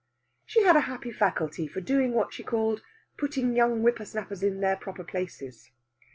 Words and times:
She 0.47 0.63
had 0.63 0.75
a 0.75 0.79
happy 0.89 1.11
faculty 1.11 1.67
for 1.67 1.79
doing 1.79 2.15
what 2.15 2.33
she 2.33 2.41
called 2.41 2.81
putting 3.17 3.55
young 3.55 3.81
whippersnappers 3.81 4.41
in 4.41 4.59
their 4.59 4.75
proper 4.75 5.03
places. 5.03 5.69